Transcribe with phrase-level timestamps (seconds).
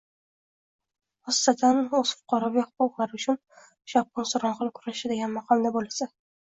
[1.29, 3.39] xossatan o‘z fuqaroviy haq-huquqlari uchun
[3.95, 6.13] shovqin-suron qilib kurashadigan maqomda bo‘lsa?!